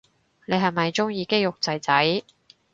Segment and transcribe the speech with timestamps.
[0.47, 2.21] 你係咪鍾意肌肉仔仔